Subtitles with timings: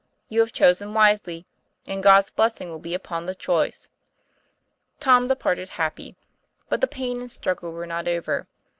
[0.29, 1.45] You have chosen wisely,
[1.85, 3.91] and God's blessing will be upon the choice."
[4.99, 6.15] Tom departed happy.
[6.69, 8.47] But the pain and struggle were not over.